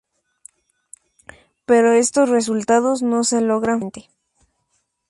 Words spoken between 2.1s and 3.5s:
resultados no se